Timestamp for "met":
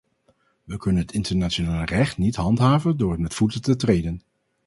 3.19-3.33